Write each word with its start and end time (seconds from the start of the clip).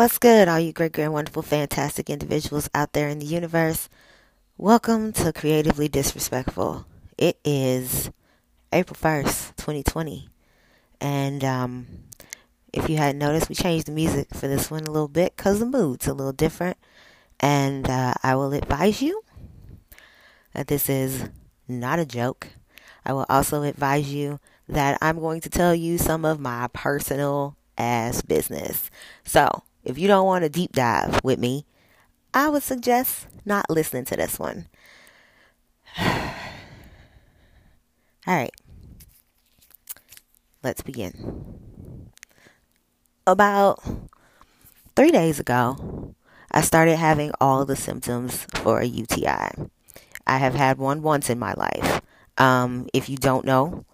What's 0.00 0.16
good, 0.16 0.48
all 0.48 0.58
you 0.58 0.72
great, 0.72 0.92
great, 0.92 1.08
wonderful, 1.08 1.42
fantastic 1.42 2.08
individuals 2.08 2.70
out 2.74 2.94
there 2.94 3.10
in 3.10 3.18
the 3.18 3.26
universe? 3.26 3.90
Welcome 4.56 5.12
to 5.12 5.30
Creatively 5.30 5.88
Disrespectful. 5.88 6.86
It 7.18 7.38
is 7.44 8.10
April 8.72 8.96
1st, 8.98 9.56
2020. 9.56 10.30
And 11.02 11.44
um, 11.44 11.86
if 12.72 12.88
you 12.88 12.96
hadn't 12.96 13.18
noticed, 13.18 13.50
we 13.50 13.54
changed 13.54 13.88
the 13.88 13.92
music 13.92 14.28
for 14.32 14.48
this 14.48 14.70
one 14.70 14.84
a 14.84 14.90
little 14.90 15.06
bit 15.06 15.36
because 15.36 15.60
the 15.60 15.66
mood's 15.66 16.08
a 16.08 16.14
little 16.14 16.32
different. 16.32 16.78
And 17.38 17.86
uh, 17.90 18.14
I 18.22 18.36
will 18.36 18.54
advise 18.54 19.02
you 19.02 19.22
that 20.54 20.68
this 20.68 20.88
is 20.88 21.28
not 21.68 21.98
a 21.98 22.06
joke. 22.06 22.48
I 23.04 23.12
will 23.12 23.26
also 23.28 23.64
advise 23.64 24.10
you 24.10 24.40
that 24.66 24.96
I'm 25.02 25.18
going 25.18 25.42
to 25.42 25.50
tell 25.50 25.74
you 25.74 25.98
some 25.98 26.24
of 26.24 26.40
my 26.40 26.68
personal 26.72 27.58
ass 27.76 28.22
business. 28.22 28.90
So, 29.24 29.62
if 29.84 29.98
you 29.98 30.08
don't 30.08 30.26
want 30.26 30.44
to 30.44 30.48
deep 30.48 30.72
dive 30.72 31.20
with 31.24 31.38
me, 31.38 31.64
I 32.32 32.48
would 32.48 32.62
suggest 32.62 33.26
not 33.44 33.68
listening 33.68 34.04
to 34.06 34.16
this 34.16 34.38
one. 34.38 34.68
All 35.98 36.06
right. 38.26 38.52
Let's 40.62 40.82
begin. 40.82 42.12
About 43.26 43.82
three 44.94 45.10
days 45.10 45.40
ago, 45.40 46.14
I 46.52 46.60
started 46.60 46.96
having 46.96 47.32
all 47.40 47.64
the 47.64 47.76
symptoms 47.76 48.46
for 48.56 48.80
a 48.80 48.84
UTI. 48.84 49.52
I 50.26 50.36
have 50.38 50.54
had 50.54 50.78
one 50.78 51.02
once 51.02 51.30
in 51.30 51.38
my 51.38 51.54
life. 51.54 52.02
Um, 52.38 52.88
if 52.92 53.08
you 53.08 53.16
don't 53.16 53.44
know, 53.44 53.84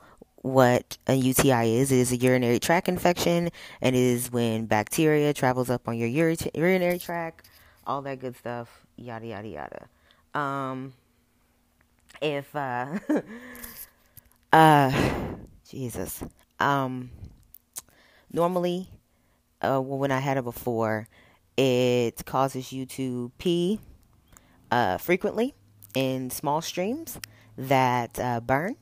what 0.47 0.97
a 1.09 1.15
UTI 1.15 1.77
is. 1.77 1.91
It 1.91 1.99
is 1.99 2.13
a 2.13 2.17
urinary 2.17 2.61
tract 2.61 2.89
infection, 2.89 3.51
and 3.81 3.97
it 3.97 4.01
is 4.01 4.31
when 4.31 4.67
bacteria 4.67 5.35
travels 5.35 5.69
up 5.69 5.89
on 5.89 5.99
your 5.99 6.09
urinary 6.09 6.99
tract, 7.01 7.49
all 7.85 8.01
that 8.03 8.21
good 8.21 8.37
stuff, 8.37 8.87
yada 8.97 9.27
yada 9.27 9.49
yada. 9.49 9.89
Um, 10.39 10.95
if 12.23 12.55
uh, 12.55 12.99
uh, 14.53 14.93
Jesus, 15.69 16.23
um, 16.61 17.11
normally, 18.33 18.89
uh, 19.61 19.81
when 19.81 20.13
I 20.13 20.21
had 20.21 20.37
it 20.37 20.45
before, 20.45 21.09
it 21.57 22.25
causes 22.25 22.73
you 22.73 22.87
to 22.87 23.33
pee 23.39 23.81
uh, 24.71 24.99
frequently 24.99 25.55
in 25.97 26.31
small 26.31 26.61
streams 26.61 27.19
that 27.59 28.21
uh, 28.21 28.41
burn 28.41 28.77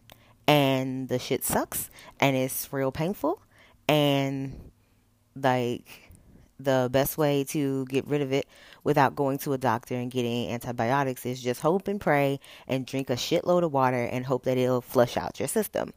and 0.46 1.08
the 1.08 1.18
shit 1.18 1.44
sucks 1.44 1.90
and 2.20 2.36
it's 2.36 2.72
real 2.72 2.92
painful 2.92 3.40
and 3.88 4.70
like 5.36 6.10
the 6.58 6.88
best 6.92 7.18
way 7.18 7.44
to 7.44 7.84
get 7.86 8.06
rid 8.06 8.22
of 8.22 8.32
it 8.32 8.46
without 8.84 9.16
going 9.16 9.38
to 9.38 9.52
a 9.52 9.58
doctor 9.58 9.94
and 9.94 10.10
getting 10.10 10.50
antibiotics 10.50 11.26
is 11.26 11.42
just 11.42 11.60
hope 11.60 11.88
and 11.88 12.00
pray 12.00 12.38
and 12.68 12.86
drink 12.86 13.10
a 13.10 13.14
shitload 13.14 13.62
of 13.62 13.72
water 13.72 14.04
and 14.04 14.24
hope 14.24 14.44
that 14.44 14.56
it'll 14.56 14.80
flush 14.80 15.16
out 15.16 15.38
your 15.38 15.48
system. 15.48 15.92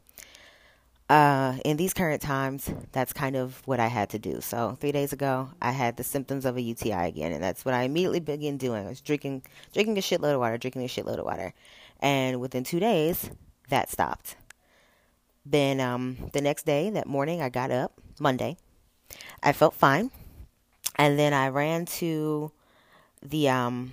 Uh, 1.08 1.56
in 1.64 1.78
these 1.78 1.94
current 1.94 2.20
times, 2.20 2.70
that's 2.92 3.14
kind 3.14 3.34
of 3.34 3.62
what 3.66 3.80
I 3.80 3.86
had 3.86 4.10
to 4.10 4.18
do. 4.18 4.42
So 4.42 4.76
three 4.78 4.92
days 4.92 5.14
ago, 5.14 5.48
I 5.62 5.70
had 5.70 5.96
the 5.96 6.04
symptoms 6.04 6.44
of 6.44 6.58
a 6.58 6.60
UTI 6.60 7.08
again, 7.08 7.32
and 7.32 7.42
that's 7.42 7.64
what 7.64 7.72
I 7.72 7.84
immediately 7.84 8.20
began 8.20 8.58
doing. 8.58 8.84
I 8.84 8.90
was 8.90 9.00
drinking, 9.00 9.42
drinking 9.72 9.96
a 9.96 10.02
shitload 10.02 10.34
of 10.34 10.40
water, 10.40 10.58
drinking 10.58 10.84
a 10.84 10.88
shitload 10.88 11.18
of 11.18 11.24
water, 11.24 11.54
and 12.00 12.40
within 12.40 12.62
two 12.62 12.78
days, 12.78 13.30
that 13.68 13.90
stopped. 13.90 14.36
Then 15.44 15.80
um, 15.80 16.30
the 16.32 16.40
next 16.40 16.66
day, 16.66 16.90
that 16.90 17.06
morning, 17.06 17.40
I 17.40 17.48
got 17.48 17.70
up, 17.70 17.92
Monday. 18.20 18.56
I 19.42 19.52
felt 19.52 19.74
fine. 19.74 20.10
And 20.96 21.18
then 21.18 21.32
I 21.32 21.48
ran 21.48 21.86
to 21.86 22.50
the 23.22 23.48
um 23.48 23.92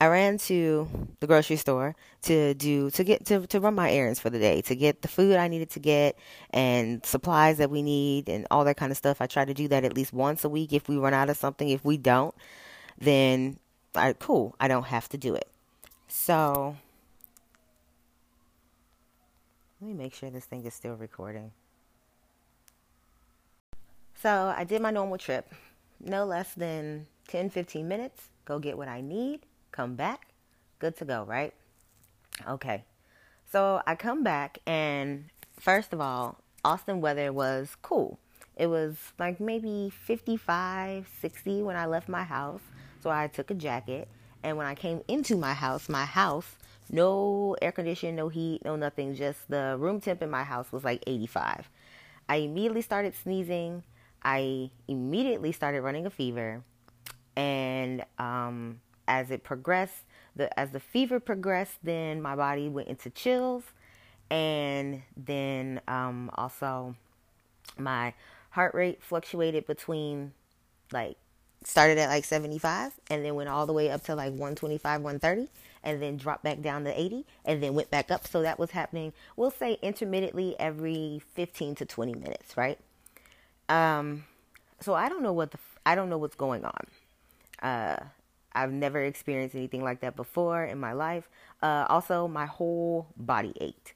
I 0.00 0.06
ran 0.06 0.38
to 0.38 0.88
the 1.20 1.28
grocery 1.28 1.56
store 1.56 1.94
to 2.22 2.54
do 2.54 2.90
to 2.90 3.04
get 3.04 3.24
to 3.26 3.46
to 3.46 3.60
run 3.60 3.74
my 3.74 3.90
errands 3.90 4.18
for 4.18 4.30
the 4.30 4.38
day, 4.38 4.62
to 4.62 4.74
get 4.74 5.02
the 5.02 5.08
food 5.08 5.36
I 5.36 5.48
needed 5.48 5.70
to 5.70 5.80
get 5.80 6.16
and 6.50 7.04
supplies 7.04 7.58
that 7.58 7.70
we 7.70 7.82
need 7.82 8.28
and 8.28 8.46
all 8.50 8.64
that 8.64 8.76
kind 8.76 8.90
of 8.90 8.98
stuff. 8.98 9.20
I 9.20 9.26
try 9.26 9.44
to 9.44 9.54
do 9.54 9.68
that 9.68 9.84
at 9.84 9.94
least 9.94 10.12
once 10.12 10.44
a 10.44 10.48
week 10.48 10.72
if 10.72 10.88
we 10.88 10.96
run 10.96 11.14
out 11.14 11.30
of 11.30 11.36
something. 11.36 11.68
If 11.68 11.84
we 11.84 11.96
don't, 11.96 12.34
then 12.98 13.58
I 13.94 14.14
cool, 14.14 14.56
I 14.58 14.68
don't 14.68 14.86
have 14.86 15.08
to 15.10 15.18
do 15.18 15.34
it. 15.34 15.48
So 16.08 16.76
let 19.82 19.88
me 19.88 19.94
make 19.94 20.14
sure 20.14 20.30
this 20.30 20.44
thing 20.44 20.64
is 20.64 20.74
still 20.74 20.94
recording. 20.94 21.50
So 24.14 24.54
I 24.56 24.62
did 24.62 24.80
my 24.80 24.92
normal 24.92 25.18
trip, 25.18 25.52
no 25.98 26.24
less 26.24 26.54
than 26.54 27.08
10 27.26 27.50
15 27.50 27.88
minutes. 27.88 28.28
Go 28.44 28.60
get 28.60 28.78
what 28.78 28.86
I 28.86 29.00
need, 29.00 29.40
come 29.72 29.96
back, 29.96 30.28
good 30.78 30.96
to 30.98 31.04
go, 31.04 31.24
right? 31.24 31.52
Okay. 32.46 32.84
So 33.50 33.82
I 33.84 33.96
come 33.96 34.22
back, 34.22 34.58
and 34.68 35.24
first 35.58 35.92
of 35.92 36.00
all, 36.00 36.38
Austin 36.64 37.00
weather 37.00 37.32
was 37.32 37.76
cool. 37.82 38.20
It 38.56 38.68
was 38.68 38.96
like 39.18 39.40
maybe 39.40 39.90
55, 39.90 41.08
60 41.20 41.62
when 41.62 41.74
I 41.74 41.86
left 41.86 42.08
my 42.08 42.22
house. 42.22 42.60
So 43.02 43.10
I 43.10 43.26
took 43.26 43.50
a 43.50 43.54
jacket. 43.54 44.06
And 44.44 44.56
when 44.56 44.66
I 44.66 44.74
came 44.74 45.02
into 45.08 45.36
my 45.36 45.54
house, 45.54 45.88
my 45.88 46.04
house 46.04 46.56
no 46.92 47.56
air 47.62 47.72
conditioning, 47.72 48.16
no 48.16 48.28
heat, 48.28 48.64
no 48.64 48.76
nothing. 48.76 49.14
Just 49.14 49.48
the 49.48 49.76
room 49.78 50.00
temp 50.00 50.22
in 50.22 50.30
my 50.30 50.44
house 50.44 50.70
was 50.70 50.84
like 50.84 51.02
85. 51.06 51.68
I 52.28 52.36
immediately 52.36 52.82
started 52.82 53.14
sneezing. 53.14 53.82
I 54.22 54.70
immediately 54.86 55.52
started 55.52 55.80
running 55.80 56.06
a 56.06 56.10
fever. 56.10 56.62
And 57.34 58.04
um, 58.18 58.80
as 59.08 59.30
it 59.30 59.42
progressed, 59.42 60.04
the 60.36 60.58
as 60.58 60.70
the 60.70 60.80
fever 60.80 61.18
progressed, 61.18 61.78
then 61.82 62.20
my 62.22 62.36
body 62.36 62.68
went 62.68 62.88
into 62.88 63.10
chills, 63.10 63.64
and 64.30 65.02
then 65.16 65.80
um, 65.88 66.30
also 66.34 66.94
my 67.78 68.12
heart 68.50 68.74
rate 68.74 69.02
fluctuated 69.02 69.66
between 69.66 70.32
like 70.92 71.16
started 71.64 71.96
at 71.96 72.08
like 72.08 72.24
75 72.24 72.92
and 73.08 73.24
then 73.24 73.34
went 73.34 73.48
all 73.48 73.66
the 73.66 73.72
way 73.72 73.90
up 73.90 74.02
to 74.04 74.14
like 74.14 74.30
125 74.30 75.00
130 75.00 75.48
and 75.84 76.00
then 76.00 76.16
dropped 76.16 76.44
back 76.44 76.60
down 76.60 76.84
to 76.84 77.00
80 77.00 77.26
and 77.44 77.62
then 77.62 77.74
went 77.74 77.90
back 77.90 78.10
up. 78.10 78.26
So 78.26 78.42
that 78.42 78.58
was 78.58 78.70
happening, 78.70 79.12
we'll 79.36 79.50
say 79.50 79.78
intermittently 79.82 80.56
every 80.58 81.22
15 81.34 81.74
to 81.76 81.86
20 81.86 82.14
minutes, 82.14 82.56
right? 82.56 82.78
Um, 83.68 84.24
so 84.80 84.94
I 84.94 85.08
don't 85.08 85.22
know 85.22 85.32
what 85.32 85.50
the, 85.50 85.58
I 85.84 85.94
don't 85.94 86.10
know 86.10 86.18
what's 86.18 86.36
going 86.36 86.64
on. 86.64 86.86
Uh, 87.62 88.04
I've 88.54 88.72
never 88.72 89.00
experienced 89.00 89.54
anything 89.54 89.82
like 89.82 90.00
that 90.00 90.16
before 90.16 90.64
in 90.64 90.78
my 90.78 90.92
life. 90.92 91.28
Uh, 91.62 91.86
also, 91.88 92.28
my 92.28 92.46
whole 92.46 93.06
body 93.16 93.54
ached, 93.60 93.94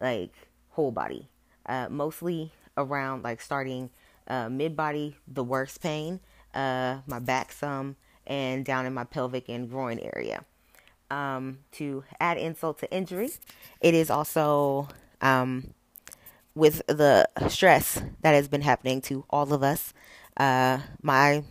like 0.00 0.32
whole 0.70 0.92
body, 0.92 1.28
uh, 1.66 1.88
mostly 1.90 2.52
around 2.76 3.24
like 3.24 3.40
starting 3.40 3.90
uh, 4.28 4.48
mid 4.48 4.76
body, 4.76 5.16
the 5.26 5.44
worst 5.44 5.82
pain, 5.82 6.20
uh, 6.54 6.98
my 7.06 7.18
back 7.18 7.52
some, 7.52 7.96
and 8.26 8.64
down 8.64 8.86
in 8.86 8.94
my 8.94 9.04
pelvic 9.04 9.48
and 9.48 9.68
groin 9.68 9.98
area 9.98 10.44
um, 11.10 11.58
to 11.72 12.04
add 12.20 12.38
insult 12.38 12.78
to 12.80 12.92
injury. 12.92 13.30
It 13.80 13.94
is 13.94 14.10
also 14.10 14.88
um, 15.20 15.74
with 16.54 16.82
the 16.86 17.28
stress 17.48 18.02
that 18.22 18.32
has 18.32 18.48
been 18.48 18.62
happening 18.62 19.00
to 19.02 19.24
all 19.30 19.52
of 19.52 19.62
us. 19.62 19.92
Uh, 20.36 20.78
my 21.02 21.42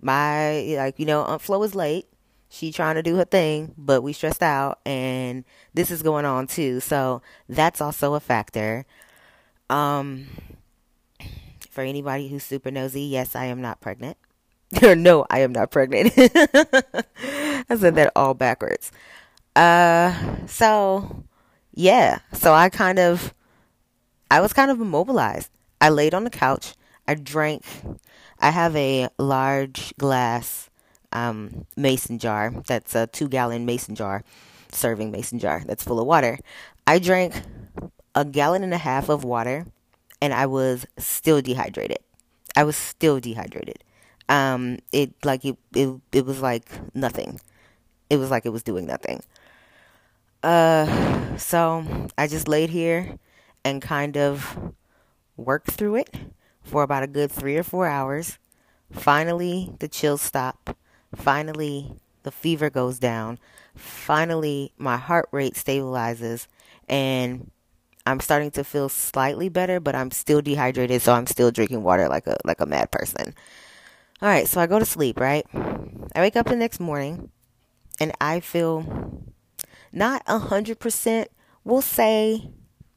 my 0.00 0.60
like 0.76 0.98
you 0.98 1.06
know 1.06 1.22
Aunt 1.24 1.42
Flo 1.42 1.62
is 1.62 1.74
late. 1.74 2.06
She 2.48 2.70
trying 2.70 2.94
to 2.94 3.02
do 3.02 3.16
her 3.16 3.24
thing, 3.24 3.74
but 3.76 4.02
we 4.02 4.12
stressed 4.12 4.42
out, 4.42 4.78
and 4.86 5.44
this 5.72 5.90
is 5.90 6.02
going 6.02 6.24
on 6.24 6.46
too. 6.46 6.78
So 6.80 7.20
that's 7.48 7.80
also 7.80 8.14
a 8.14 8.20
factor. 8.20 8.86
Um, 9.68 10.28
for 11.70 11.82
anybody 11.82 12.28
who's 12.28 12.44
super 12.44 12.70
nosy, 12.70 13.02
yes, 13.02 13.34
I 13.34 13.46
am 13.46 13.60
not 13.60 13.80
pregnant. 13.80 14.16
no, 14.82 15.26
I 15.28 15.40
am 15.40 15.52
not 15.52 15.72
pregnant. 15.72 16.12
I 17.68 17.76
said 17.76 17.94
that 17.96 18.12
all 18.16 18.34
backwards. 18.34 18.92
Uh, 19.56 20.14
so 20.46 21.24
yeah, 21.74 22.18
so 22.32 22.52
I 22.52 22.68
kind 22.68 22.98
of, 22.98 23.34
I 24.30 24.40
was 24.40 24.52
kind 24.52 24.70
of 24.70 24.80
immobilized. 24.80 25.50
I 25.80 25.90
laid 25.90 26.14
on 26.14 26.24
the 26.24 26.30
couch. 26.30 26.74
I 27.06 27.14
drank. 27.14 27.64
I 28.40 28.50
have 28.50 28.74
a 28.76 29.08
large 29.18 29.94
glass 29.96 30.70
um, 31.12 31.66
mason 31.76 32.18
jar. 32.18 32.52
That's 32.66 32.94
a 32.94 33.06
two 33.06 33.28
gallon 33.28 33.66
mason 33.66 33.94
jar, 33.94 34.24
serving 34.72 35.10
mason 35.10 35.38
jar 35.38 35.62
that's 35.66 35.84
full 35.84 36.00
of 36.00 36.06
water. 36.06 36.38
I 36.86 36.98
drank 36.98 37.34
a 38.14 38.24
gallon 38.24 38.62
and 38.62 38.74
a 38.74 38.78
half 38.78 39.08
of 39.08 39.24
water, 39.24 39.66
and 40.20 40.32
I 40.32 40.46
was 40.46 40.86
still 40.98 41.40
dehydrated. 41.42 41.98
I 42.56 42.64
was 42.64 42.76
still 42.76 43.20
dehydrated. 43.20 43.82
Um, 44.28 44.78
it 44.92 45.12
like 45.24 45.44
it, 45.44 45.56
it 45.74 46.00
it 46.12 46.24
was 46.24 46.40
like 46.40 46.68
nothing. 46.94 47.40
It 48.14 48.18
was 48.18 48.30
like 48.30 48.46
it 48.46 48.50
was 48.50 48.62
doing 48.62 48.86
nothing. 48.86 49.22
Uh, 50.42 51.36
so 51.36 51.84
I 52.16 52.28
just 52.28 52.46
laid 52.46 52.70
here 52.70 53.18
and 53.64 53.82
kind 53.82 54.16
of 54.16 54.72
worked 55.36 55.72
through 55.72 55.96
it 55.96 56.10
for 56.62 56.84
about 56.84 57.02
a 57.02 57.08
good 57.08 57.32
three 57.32 57.56
or 57.56 57.64
four 57.64 57.86
hours. 57.86 58.38
Finally, 58.92 59.72
the 59.80 59.88
chills 59.88 60.22
stop. 60.22 60.76
Finally, 61.16 61.92
the 62.22 62.30
fever 62.30 62.70
goes 62.70 63.00
down. 63.00 63.38
Finally, 63.74 64.72
my 64.78 64.96
heart 64.96 65.28
rate 65.32 65.54
stabilizes 65.54 66.46
and 66.88 67.50
I'm 68.06 68.20
starting 68.20 68.50
to 68.52 68.62
feel 68.62 68.88
slightly 68.88 69.48
better, 69.48 69.80
but 69.80 69.94
I'm 69.96 70.10
still 70.10 70.42
dehydrated, 70.42 71.00
so 71.02 71.14
I'm 71.14 71.26
still 71.26 71.50
drinking 71.50 71.82
water 71.82 72.08
like 72.08 72.26
a 72.26 72.36
like 72.44 72.60
a 72.60 72.66
mad 72.66 72.90
person. 72.90 73.34
All 74.22 74.28
right, 74.28 74.46
so 74.46 74.60
I 74.60 74.66
go 74.66 74.78
to 74.78 74.84
sleep, 74.84 75.18
right? 75.18 75.46
I 76.14 76.20
wake 76.20 76.36
up 76.36 76.46
the 76.46 76.54
next 76.54 76.78
morning 76.80 77.30
and 78.00 78.12
I 78.20 78.40
feel 78.40 79.22
not 79.92 80.22
a 80.26 80.38
hundred 80.38 80.78
percent. 80.78 81.28
We'll 81.64 81.82
say 81.82 82.50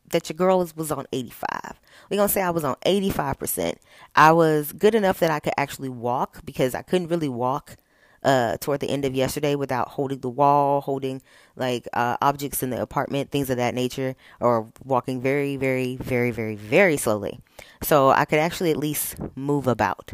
that 0.10 0.30
your 0.30 0.36
girl 0.36 0.60
was, 0.76 0.92
on 0.92 1.06
85. 1.12 1.80
We're 2.10 2.18
going 2.18 2.28
to 2.28 2.34
say 2.34 2.42
I 2.42 2.50
was 2.50 2.64
on 2.64 2.76
85%. 2.86 3.76
I 4.16 4.32
was 4.32 4.72
good 4.72 4.96
enough 4.96 5.20
that 5.20 5.32
I 5.32 5.40
could 5.40 5.54
actually 5.58 5.90
walk 5.90 6.46
because 6.46 6.74
I 6.74 6.82
couldn't 6.82 7.10
really 7.10 7.30
walk 7.30 7.76
uh, 8.24 8.58
toward 8.58 8.80
the 8.80 8.90
end 8.90 9.06
of 9.06 9.14
yesterday 9.14 9.56
without 9.56 9.90
holding 9.90 10.20
the 10.20 10.30
wall, 10.30 10.82
holding 10.82 11.22
like 11.56 11.88
uh, 11.94 12.18
objects 12.22 12.64
in 12.64 12.70
the 12.70 12.82
apartment, 12.82 13.32
things 13.32 13.50
of 13.50 13.58
that 13.58 13.76
nature, 13.76 14.16
or 14.40 14.72
walking 14.84 15.22
very, 15.22 15.56
very, 15.56 15.98
very, 15.98 16.32
very, 16.32 16.56
very 16.56 16.98
slowly. 16.98 17.40
So 17.84 18.10
I 18.10 18.26
could 18.26 18.40
actually 18.40 18.72
at 18.72 18.78
least 18.78 19.16
move 19.36 19.68
about 19.68 20.14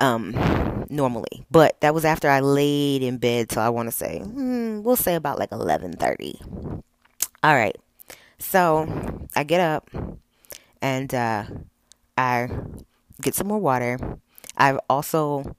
um, 0.00 0.86
normally. 0.88 1.44
But 1.50 1.80
that 1.80 1.94
was 1.94 2.04
after 2.04 2.28
I 2.28 2.40
laid 2.40 3.02
in 3.02 3.18
bed. 3.18 3.52
So 3.52 3.60
I 3.60 3.68
want 3.68 3.88
to 3.88 3.92
say, 3.92 4.18
hmm, 4.18 4.82
we'll 4.82 4.96
say 4.96 5.14
about 5.14 5.38
like 5.38 5.50
11:30. 5.50 6.82
All 7.42 7.54
right. 7.54 7.76
So 8.38 9.28
I 9.36 9.44
get 9.44 9.60
up 9.60 9.88
and 10.82 11.14
uh, 11.14 11.44
I 12.16 12.48
get 13.20 13.34
some 13.34 13.46
more 13.46 13.58
water. 13.58 13.98
I've 14.56 14.80
also 14.88 15.56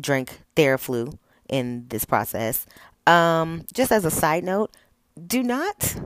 drank 0.00 0.40
Theraflu 0.56 1.16
in 1.48 1.86
this 1.88 2.04
process. 2.04 2.66
Um, 3.06 3.66
just 3.72 3.92
as 3.92 4.04
a 4.04 4.10
side 4.10 4.44
note, 4.44 4.70
do 5.26 5.42
not 5.42 5.96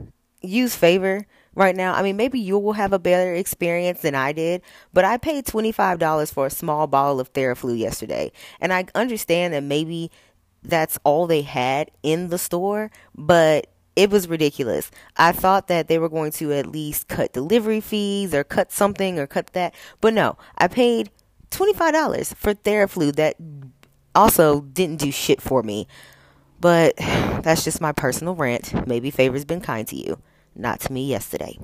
use 0.41 0.75
favor 0.75 1.25
right 1.55 1.75
now. 1.75 1.93
I 1.93 2.03
mean, 2.03 2.17
maybe 2.17 2.39
you 2.39 2.57
will 2.57 2.73
have 2.73 2.93
a 2.93 2.99
better 2.99 3.33
experience 3.33 4.01
than 4.01 4.15
I 4.15 4.31
did, 4.31 4.61
but 4.93 5.05
I 5.05 5.17
paid 5.17 5.45
$25 5.45 6.33
for 6.33 6.45
a 6.45 6.51
small 6.51 6.87
bottle 6.87 7.19
of 7.19 7.33
Theraflu 7.33 7.77
yesterday. 7.77 8.31
And 8.59 8.73
I 8.73 8.85
understand 8.95 9.53
that 9.53 9.63
maybe 9.63 10.11
that's 10.63 10.99
all 11.03 11.27
they 11.27 11.41
had 11.41 11.91
in 12.03 12.29
the 12.29 12.37
store, 12.37 12.91
but 13.15 13.67
it 13.95 14.09
was 14.09 14.27
ridiculous. 14.29 14.91
I 15.17 15.31
thought 15.31 15.67
that 15.67 15.87
they 15.87 15.99
were 15.99 16.09
going 16.09 16.31
to 16.33 16.53
at 16.53 16.67
least 16.67 17.07
cut 17.07 17.33
delivery 17.33 17.81
fees 17.81 18.33
or 18.33 18.43
cut 18.43 18.71
something 18.71 19.19
or 19.19 19.27
cut 19.27 19.47
that, 19.53 19.73
but 20.01 20.13
no, 20.13 20.37
I 20.57 20.67
paid 20.67 21.09
$25 21.51 22.35
for 22.35 22.53
Theraflu 22.53 23.15
that 23.15 23.35
also 24.15 24.61
didn't 24.61 24.99
do 24.99 25.11
shit 25.11 25.41
for 25.41 25.63
me. 25.63 25.87
But 26.59 26.95
that's 26.97 27.63
just 27.63 27.81
my 27.81 27.91
personal 27.91 28.35
rant. 28.35 28.87
Maybe 28.87 29.11
favor's 29.11 29.45
been 29.45 29.61
kind 29.61 29.87
to 29.87 29.95
you, 29.95 30.19
not 30.59 30.79
to 30.81 30.93
me 30.93 31.07
yesterday. 31.07 31.57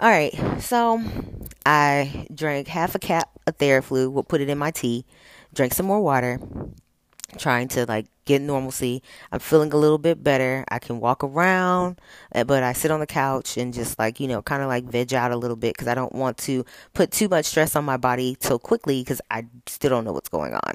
All 0.00 0.10
right, 0.10 0.32
so 0.60 1.02
I 1.66 2.26
drank 2.32 2.68
half 2.68 2.94
a 2.94 2.98
cap 2.98 3.30
of 3.46 3.58
Theraflu, 3.58 4.10
we'll 4.12 4.22
put 4.22 4.40
it 4.40 4.48
in 4.48 4.56
my 4.56 4.70
tea, 4.70 5.04
drank 5.52 5.74
some 5.74 5.86
more 5.86 6.00
water, 6.00 6.38
trying 7.36 7.66
to 7.68 7.84
like 7.86 8.06
get 8.24 8.40
normalcy. 8.40 9.02
I'm 9.32 9.40
feeling 9.40 9.72
a 9.72 9.76
little 9.76 9.98
bit 9.98 10.22
better. 10.22 10.64
I 10.68 10.78
can 10.78 11.00
walk 11.00 11.24
around, 11.24 12.00
eh, 12.32 12.44
but 12.44 12.62
I 12.62 12.74
sit 12.74 12.92
on 12.92 13.00
the 13.00 13.06
couch 13.06 13.56
and 13.56 13.74
just 13.74 13.98
like, 13.98 14.20
you 14.20 14.28
know, 14.28 14.40
kind 14.40 14.62
of 14.62 14.68
like 14.68 14.84
veg 14.84 15.12
out 15.14 15.32
a 15.32 15.36
little 15.36 15.56
bit 15.56 15.74
because 15.74 15.88
I 15.88 15.94
don't 15.94 16.14
want 16.14 16.38
to 16.38 16.64
put 16.94 17.10
too 17.10 17.28
much 17.28 17.46
stress 17.46 17.74
on 17.74 17.84
my 17.84 17.96
body 17.96 18.36
so 18.40 18.58
quickly 18.58 19.00
because 19.02 19.20
I 19.30 19.46
still 19.66 19.90
don't 19.90 20.04
know 20.04 20.12
what's 20.12 20.28
going 20.28 20.54
on 20.54 20.74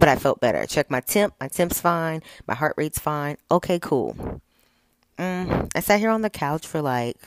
but 0.00 0.08
I 0.08 0.16
felt 0.16 0.40
better. 0.40 0.66
Check 0.66 0.90
my 0.90 1.00
temp. 1.00 1.34
My 1.38 1.46
temp's 1.46 1.78
fine. 1.78 2.22
My 2.48 2.54
heart 2.54 2.74
rate's 2.76 2.98
fine. 2.98 3.36
Okay, 3.50 3.78
cool. 3.78 4.40
Mm, 5.20 5.70
I 5.74 5.80
sat 5.80 6.00
here 6.00 6.08
on 6.08 6.22
the 6.22 6.30
couch 6.30 6.66
for 6.66 6.80
like, 6.80 7.18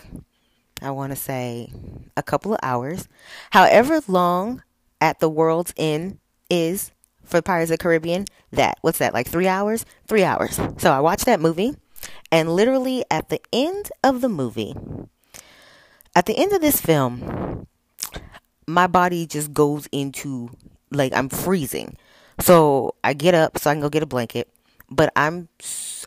I 0.81 0.89
want 0.89 1.11
to 1.11 1.15
say, 1.15 1.71
a 2.17 2.23
couple 2.23 2.51
of 2.51 2.59
hours. 2.63 3.07
However 3.51 4.01
long 4.07 4.63
at 4.99 5.19
the 5.19 5.29
World's 5.29 5.75
End 5.77 6.17
is 6.49 6.91
for 7.23 7.39
Pirates 7.43 7.69
of 7.69 7.77
the 7.77 7.83
Caribbean, 7.83 8.25
that, 8.51 8.79
what's 8.81 8.97
that, 8.97 9.13
like 9.13 9.27
three 9.27 9.47
hours? 9.47 9.85
Three 10.07 10.23
hours. 10.23 10.59
So 10.77 10.91
I 10.91 11.01
watched 11.01 11.27
that 11.27 11.39
movie, 11.39 11.75
and 12.31 12.55
literally 12.55 13.05
at 13.11 13.29
the 13.29 13.39
end 13.53 13.91
of 14.03 14.21
the 14.21 14.29
movie, 14.29 14.73
at 16.15 16.25
the 16.25 16.35
end 16.35 16.51
of 16.51 16.61
this 16.61 16.81
film, 16.81 17.67
my 18.65 18.87
body 18.87 19.27
just 19.27 19.53
goes 19.53 19.87
into 19.91 20.49
like 20.89 21.13
I'm 21.13 21.29
freezing. 21.29 21.95
So 22.39 22.95
I 23.03 23.13
get 23.13 23.35
up 23.35 23.59
so 23.59 23.69
I 23.69 23.75
can 23.75 23.81
go 23.81 23.89
get 23.89 24.01
a 24.01 24.07
blanket, 24.07 24.49
but 24.89 25.11
I'm 25.15 25.49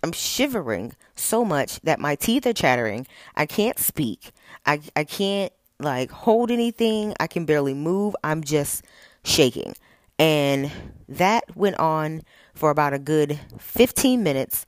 I'm 0.03 0.13
shivering 0.13 0.95
so 1.15 1.45
much 1.45 1.81
that 1.81 2.01
my 2.01 2.15
teeth 2.15 2.47
are 2.47 2.53
chattering. 2.53 3.07
I 3.35 3.47
can't 3.47 3.79
speak. 3.79 4.33
I 4.65 4.81
I 4.95 5.05
can't 5.05 5.53
like 5.79 6.11
hold 6.11 6.51
anything. 6.51 7.15
I 7.21 7.27
can 7.27 7.45
barely 7.45 7.75
move. 7.75 8.15
I'm 8.25 8.43
just 8.43 8.85
shaking. 9.25 9.75
And 10.19 10.71
that 11.09 11.45
went 11.55 11.79
on 11.79 12.23
for 12.55 12.71
about 12.71 12.95
a 12.95 12.99
good 12.99 13.39
15 13.59 14.23
minutes 14.23 14.65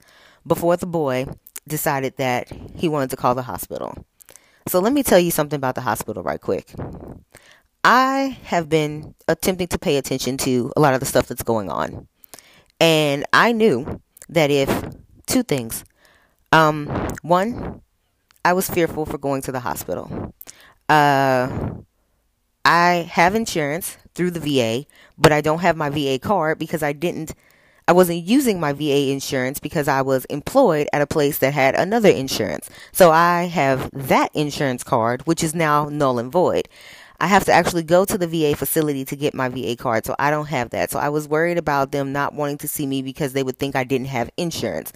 before 0.47 0.77
the 0.77 0.87
boy 0.87 1.27
decided 1.67 2.17
that 2.17 2.51
he 2.75 2.89
wanted 2.89 3.11
to 3.11 3.17
call 3.17 3.35
the 3.35 3.43
hospital. 3.43 4.05
So 4.67 4.81
let 4.81 4.93
me 4.93 5.03
tell 5.03 5.19
you 5.19 5.31
something 5.31 5.57
about 5.57 5.75
the 5.75 5.81
hospital 5.81 6.23
right 6.23 6.41
quick. 6.41 6.75
I 7.85 8.39
have 8.45 8.69
been 8.69 9.15
attempting 9.27 9.69
to 9.69 9.79
pay 9.79 9.97
attention 9.97 10.37
to 10.39 10.73
a 10.77 10.81
lot 10.81 10.95
of 10.95 11.01
the 11.01 11.07
stuff 11.07 11.27
that's 11.27 11.43
going 11.43 11.71
on. 11.71 12.07
And 12.81 13.25
I 13.33 13.53
knew 13.53 14.01
that 14.29 14.51
if 14.51 14.69
two 15.27 15.43
things. 15.43 15.85
Um, 16.53 16.87
one, 17.23 17.83
I 18.45 18.53
was 18.53 18.71
fearful 18.71 19.05
for 19.05 19.19
going 19.19 19.43
to 19.43 19.53
the 19.53 19.61
hospital. 19.61 20.33
Uh, 20.89 21.71
I 22.65 23.09
have 23.11 23.35
insurance 23.35 23.99
through 24.15 24.31
the 24.31 24.41
VA, 24.41 24.87
but 25.17 25.33
I 25.33 25.41
don't 25.41 25.61
have 25.61 25.77
my 25.77 25.91
VA 25.91 26.19
card 26.19 26.59
because 26.59 26.83
I 26.83 26.93
didn't 26.93 27.35
I 27.89 27.93
wasn't 27.93 28.25
using 28.25 28.61
my 28.61 28.75
VA 28.75 29.11
insurance 29.11 29.59
because 29.59 29.89
I 29.89 30.03
was 30.03 30.27
employed 30.27 30.91
at 30.93 31.01
a 31.01 31.07
place 31.07 31.39
that 31.39 31.55
had 31.55 31.75
another 31.75 32.11
insurance. 32.11 32.69
So 32.93 33.11
I 33.11 33.45
have 33.45 33.89
that 33.95 34.31
insurance 34.35 34.85
card, 34.85 35.27
which 35.27 35.43
is 35.43 35.55
now 35.55 35.89
null 35.89 36.19
and 36.19 36.31
void. 36.31 36.69
I 37.21 37.27
have 37.27 37.45
to 37.47 37.53
actually 37.53 37.83
go 37.83 38.05
to 38.05 38.17
the 38.17 38.29
VA 38.29 38.55
facility 38.57 39.05
to 39.07 39.17
get 39.17 39.35
my 39.35 39.49
VA 39.49 39.75
card, 39.77 40.07
so 40.07 40.15
I 40.19 40.31
don't 40.31 40.47
have 40.47 40.71
that. 40.71 40.91
So 40.91 40.99
I 40.99 41.09
was 41.09 41.27
worried 41.27 41.59
about 41.59 41.91
them 41.91 42.13
not 42.13 42.35
wanting 42.35 42.59
to 42.59 42.69
see 42.69 42.87
me 42.87 43.03
because 43.03 43.33
they 43.33 43.43
would 43.43 43.59
think 43.59 43.75
I 43.75 43.85
didn't 43.85 44.07
have 44.07 44.31
insurance. 44.37 44.93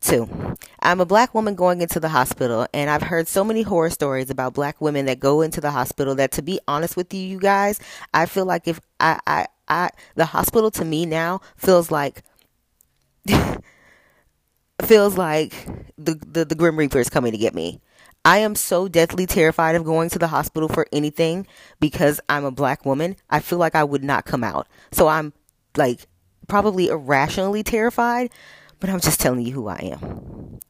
Two, 0.00 0.28
I'm 0.80 1.00
a 1.00 1.06
black 1.06 1.34
woman 1.34 1.56
going 1.56 1.80
into 1.80 1.98
the 1.98 2.10
hospital, 2.10 2.68
and 2.72 2.88
I've 2.88 3.02
heard 3.02 3.26
so 3.26 3.42
many 3.42 3.62
horror 3.62 3.90
stories 3.90 4.30
about 4.30 4.54
black 4.54 4.80
women 4.80 5.06
that 5.06 5.18
go 5.18 5.40
into 5.40 5.60
the 5.60 5.72
hospital 5.72 6.14
that, 6.16 6.30
to 6.32 6.42
be 6.42 6.60
honest 6.68 6.96
with 6.96 7.12
you, 7.12 7.20
you 7.20 7.40
guys, 7.40 7.80
I 8.14 8.26
feel 8.26 8.44
like 8.44 8.68
if 8.68 8.80
I, 9.00 9.18
I, 9.26 9.46
I 9.66 9.90
the 10.14 10.26
hospital 10.26 10.70
to 10.72 10.84
me 10.84 11.04
now 11.04 11.40
feels 11.56 11.90
like 11.90 12.22
feels 14.82 15.18
like 15.18 15.66
the, 15.96 16.14
the 16.14 16.44
the 16.44 16.54
Grim 16.54 16.76
Reaper 16.76 17.00
is 17.00 17.10
coming 17.10 17.32
to 17.32 17.38
get 17.38 17.54
me. 17.54 17.80
I 18.24 18.38
am 18.38 18.54
so 18.54 18.88
deathly 18.88 19.26
terrified 19.26 19.74
of 19.74 19.84
going 19.84 20.10
to 20.10 20.18
the 20.18 20.28
hospital 20.28 20.68
for 20.68 20.86
anything 20.92 21.46
because 21.80 22.20
I'm 22.28 22.44
a 22.44 22.50
black 22.50 22.84
woman. 22.84 23.16
I 23.30 23.40
feel 23.40 23.58
like 23.58 23.74
I 23.74 23.84
would 23.84 24.04
not 24.04 24.26
come 24.26 24.44
out. 24.44 24.66
So 24.92 25.08
I'm 25.08 25.32
like 25.76 26.06
probably 26.46 26.88
irrationally 26.88 27.62
terrified, 27.62 28.30
but 28.80 28.90
I'm 28.90 29.00
just 29.00 29.20
telling 29.20 29.46
you 29.46 29.52
who 29.52 29.68
I 29.68 29.98
am. 30.00 30.60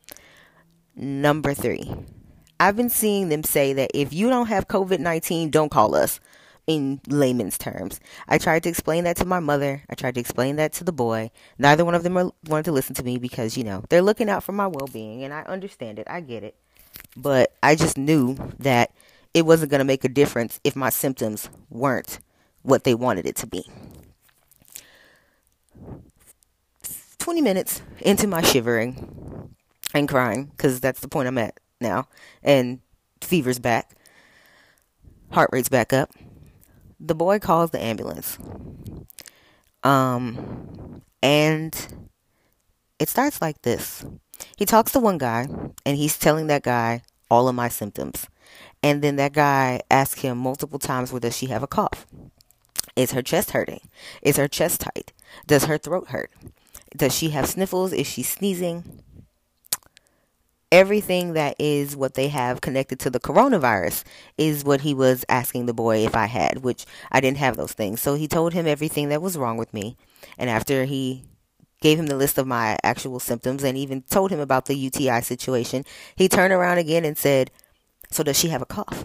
Number 0.94 1.54
three, 1.54 1.92
I've 2.60 2.76
been 2.76 2.90
seeing 2.90 3.28
them 3.28 3.44
say 3.44 3.72
that 3.72 3.90
if 3.94 4.12
you 4.12 4.28
don't 4.28 4.48
have 4.48 4.68
COVID 4.68 4.98
19, 4.98 5.50
don't 5.50 5.70
call 5.70 5.94
us 5.94 6.20
in 6.66 7.00
layman's 7.08 7.56
terms. 7.56 7.98
I 8.28 8.38
tried 8.38 8.62
to 8.64 8.68
explain 8.68 9.04
that 9.04 9.16
to 9.16 9.24
my 9.24 9.40
mother. 9.40 9.82
I 9.88 9.94
tried 9.94 10.14
to 10.14 10.20
explain 10.20 10.56
that 10.56 10.74
to 10.74 10.84
the 10.84 10.92
boy. 10.92 11.30
Neither 11.58 11.84
one 11.84 11.94
of 11.94 12.02
them 12.02 12.14
wanted 12.14 12.64
to 12.66 12.72
listen 12.72 12.94
to 12.96 13.02
me 13.02 13.18
because, 13.18 13.56
you 13.56 13.64
know, 13.64 13.84
they're 13.88 14.02
looking 14.02 14.28
out 14.28 14.44
for 14.44 14.52
my 14.52 14.66
well 14.66 14.86
being, 14.92 15.24
and 15.24 15.32
I 15.32 15.42
understand 15.42 15.98
it. 15.98 16.06
I 16.10 16.20
get 16.20 16.44
it. 16.44 16.56
But 17.16 17.54
I 17.62 17.74
just 17.74 17.98
knew 17.98 18.36
that 18.58 18.92
it 19.34 19.46
wasn't 19.46 19.70
going 19.70 19.80
to 19.80 19.84
make 19.84 20.04
a 20.04 20.08
difference 20.08 20.60
if 20.64 20.76
my 20.76 20.90
symptoms 20.90 21.48
weren't 21.70 22.20
what 22.62 22.84
they 22.84 22.94
wanted 22.94 23.26
it 23.26 23.36
to 23.36 23.46
be. 23.46 23.64
20 27.18 27.40
minutes 27.42 27.82
into 28.00 28.26
my 28.26 28.42
shivering 28.42 29.54
and 29.94 30.08
crying, 30.08 30.46
because 30.46 30.80
that's 30.80 31.00
the 31.00 31.08
point 31.08 31.28
I'm 31.28 31.38
at 31.38 31.58
now, 31.80 32.08
and 32.42 32.80
fever's 33.20 33.58
back, 33.58 33.94
heart 35.30 35.50
rate's 35.52 35.68
back 35.68 35.92
up. 35.92 36.10
The 37.00 37.14
boy 37.14 37.38
calls 37.38 37.70
the 37.70 37.82
ambulance. 37.82 38.38
Um, 39.82 41.02
and 41.22 42.10
it 42.98 43.08
starts 43.08 43.40
like 43.40 43.62
this. 43.62 44.04
He 44.56 44.64
talks 44.64 44.92
to 44.92 45.00
one 45.00 45.18
guy 45.18 45.46
and 45.84 45.96
he's 45.96 46.18
telling 46.18 46.46
that 46.48 46.62
guy 46.62 47.02
all 47.30 47.48
of 47.48 47.54
my 47.54 47.68
symptoms. 47.68 48.26
And 48.82 49.02
then 49.02 49.16
that 49.16 49.32
guy 49.32 49.82
asks 49.90 50.20
him 50.20 50.38
multiple 50.38 50.78
times, 50.78 51.12
well, 51.12 51.20
does 51.20 51.36
she 51.36 51.46
have 51.46 51.62
a 51.62 51.66
cough? 51.66 52.06
Is 52.96 53.12
her 53.12 53.22
chest 53.22 53.52
hurting? 53.52 53.80
Is 54.22 54.36
her 54.36 54.48
chest 54.48 54.80
tight? 54.80 55.12
Does 55.46 55.64
her 55.64 55.78
throat 55.78 56.08
hurt? 56.08 56.30
Does 56.96 57.14
she 57.14 57.30
have 57.30 57.46
sniffles? 57.46 57.92
Is 57.92 58.06
she 58.06 58.22
sneezing? 58.22 59.02
Everything 60.70 61.32
that 61.32 61.56
is 61.58 61.96
what 61.96 62.14
they 62.14 62.28
have 62.28 62.60
connected 62.60 62.98
to 63.00 63.10
the 63.10 63.20
coronavirus 63.20 64.04
is 64.36 64.64
what 64.64 64.82
he 64.82 64.94
was 64.94 65.24
asking 65.28 65.66
the 65.66 65.72
boy 65.72 66.04
if 66.04 66.14
I 66.14 66.26
had, 66.26 66.58
which 66.62 66.84
I 67.10 67.20
didn't 67.20 67.38
have 67.38 67.56
those 67.56 67.72
things. 67.72 68.00
So 68.00 68.14
he 68.14 68.28
told 68.28 68.52
him 68.52 68.66
everything 68.66 69.08
that 69.08 69.22
was 69.22 69.38
wrong 69.38 69.56
with 69.56 69.72
me. 69.72 69.96
And 70.36 70.50
after 70.50 70.84
he 70.84 71.24
gave 71.80 71.98
him 71.98 72.06
the 72.06 72.16
list 72.16 72.38
of 72.38 72.46
my 72.46 72.76
actual 72.82 73.20
symptoms 73.20 73.62
and 73.62 73.76
even 73.76 74.02
told 74.02 74.30
him 74.30 74.40
about 74.40 74.66
the 74.66 74.74
UTI 74.74 75.20
situation, 75.20 75.84
he 76.16 76.28
turned 76.28 76.52
around 76.52 76.78
again 76.78 77.04
and 77.04 77.16
said, 77.16 77.50
So 78.10 78.22
does 78.22 78.38
she 78.38 78.48
have 78.48 78.62
a 78.62 78.66
cough? 78.66 79.04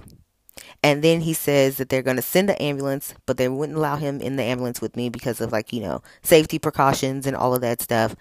And 0.81 1.03
then 1.03 1.21
he 1.21 1.33
says 1.33 1.77
that 1.77 1.89
they're 1.89 2.01
going 2.01 2.17
to 2.17 2.21
send 2.21 2.49
an 2.49 2.57
ambulance, 2.57 3.13
but 3.25 3.37
they 3.37 3.47
wouldn't 3.47 3.77
allow 3.77 3.95
him 3.95 4.19
in 4.19 4.35
the 4.35 4.43
ambulance 4.43 4.81
with 4.81 4.97
me 4.97 5.09
because 5.09 5.39
of 5.39 5.51
like, 5.51 5.71
you 5.71 5.81
know, 5.81 6.01
safety 6.21 6.59
precautions 6.59 7.25
and 7.25 7.35
all 7.35 7.55
of 7.55 7.61
that 7.61 7.81
stuff. 7.81 8.15